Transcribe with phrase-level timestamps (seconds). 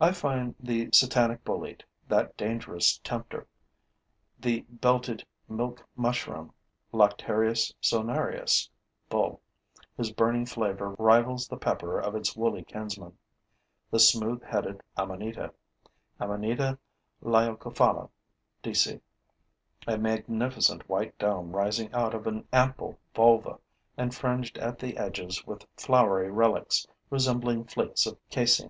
[0.00, 3.46] I find the Satanic bolete, that dangerous tempter;
[4.38, 6.54] the belted milk mushroom
[6.94, 8.70] (Lactarius zonarius,
[9.10, 9.38] BULL.),
[9.98, 13.18] whose burning flavor rivals the pepper of its woolly kinsman;
[13.90, 15.52] the smooth headed amanita
[16.18, 16.78] (Amanita
[17.22, 18.08] leiocophala,
[18.62, 18.72] D.
[18.72, 18.98] C.),
[19.86, 23.58] a magnificent white dome rising out of an ample volva
[23.98, 28.68] and fringed at the edges with floury relics resembling flakes of casein.